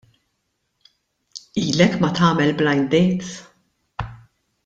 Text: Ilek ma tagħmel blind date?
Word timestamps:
Ilek 1.63 1.99
ma 1.99 2.09
tagħmel 2.21 2.55
blind 2.63 2.91
date? 2.97 4.09